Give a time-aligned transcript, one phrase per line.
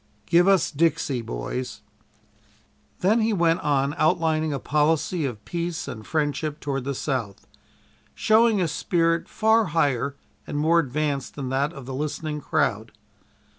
[0.25, 1.81] "GIVE US 'DIXIE,' BOYS!"
[3.01, 7.45] Then he went on outlining a policy of peace and friendship toward the South
[8.15, 10.15] showing a spirit far higher
[10.47, 12.93] and more advanced than that of the listening crowd.